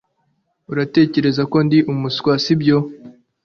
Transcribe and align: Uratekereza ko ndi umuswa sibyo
Uratekereza 0.71 1.41
ko 1.51 1.57
ndi 1.65 1.79
umuswa 1.91 2.31
sibyo 2.43 2.77